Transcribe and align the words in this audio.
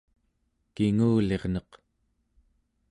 kingulirneq 0.75 1.71